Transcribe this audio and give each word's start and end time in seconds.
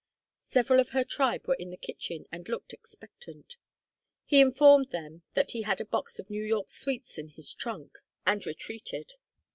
Several 0.47 0.79
of 0.79 0.89
her 0.97 1.03
tribe 1.03 1.45
were 1.47 1.53
in 1.53 1.69
the 1.69 1.77
kitchen 1.77 2.25
and 2.31 2.49
looked 2.49 2.73
expectant. 2.73 3.57
He 4.25 4.39
informed 4.41 4.89
them 4.89 5.21
that 5.35 5.51
he 5.51 5.61
had 5.61 5.79
a 5.79 5.85
box 5.85 6.17
of 6.17 6.27
New 6.31 6.43
York 6.43 6.71
sweets 6.71 7.19
in 7.19 7.27
his 7.27 7.53
trunk, 7.53 7.99
and 8.25 8.43
retreated. 8.43 9.13